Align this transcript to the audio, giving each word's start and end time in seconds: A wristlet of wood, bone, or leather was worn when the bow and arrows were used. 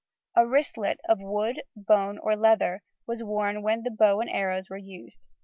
A 0.35 0.47
wristlet 0.47 0.99
of 1.07 1.19
wood, 1.19 1.61
bone, 1.75 2.17
or 2.17 2.35
leather 2.35 2.81
was 3.05 3.21
worn 3.21 3.61
when 3.61 3.83
the 3.83 3.91
bow 3.91 4.19
and 4.19 4.31
arrows 4.31 4.67
were 4.67 4.75
used. 4.75 5.19